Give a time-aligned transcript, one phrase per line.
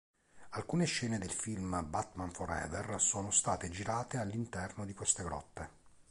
[0.53, 5.69] Alcune scene del film Batman Forever sono state girate all'interno di queste grotte.